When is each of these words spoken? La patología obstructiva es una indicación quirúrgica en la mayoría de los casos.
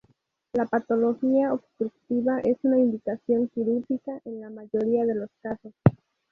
La 0.53 0.65
patología 0.65 1.53
obstructiva 1.53 2.39
es 2.39 2.57
una 2.63 2.79
indicación 2.79 3.49
quirúrgica 3.49 4.19
en 4.25 4.41
la 4.41 4.49
mayoría 4.49 5.05
de 5.05 5.13
los 5.13 5.29
casos. 5.43 5.73